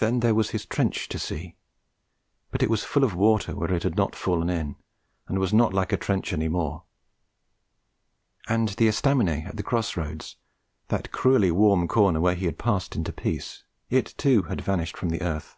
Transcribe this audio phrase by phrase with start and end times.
[0.00, 1.54] Then there was his trench to see;
[2.50, 4.74] but it was full of water where it had not fallen in,
[5.28, 6.82] and was not like a trench any more.
[8.48, 10.34] And the estaminet at the cross roads,
[10.88, 15.22] that cruelly warm corner whence he passed into peace, it too had vanished from the
[15.22, 15.56] earth.